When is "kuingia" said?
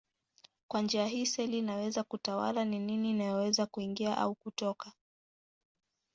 3.65-4.17